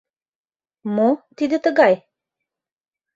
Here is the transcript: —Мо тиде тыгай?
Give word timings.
—Мо 0.95 1.09
тиде 1.37 1.57
тыгай? 1.65 1.93